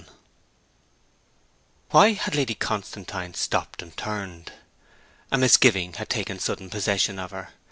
XI 0.01 0.07
Why 1.91 2.11
had 2.13 2.33
Lady 2.33 2.55
Constantine 2.55 3.35
stopped 3.35 3.83
and 3.83 3.95
turned? 3.95 4.51
A 5.31 5.37
misgiving 5.37 5.93
had 5.93 6.09
taken 6.09 6.39
sudden 6.39 6.71
possession 6.71 7.19
of 7.19 7.29
her. 7.29 7.49